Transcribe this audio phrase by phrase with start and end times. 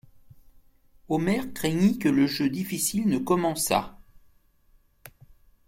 [1.09, 3.99] Omer craignit que le jeu difficile ne commençât.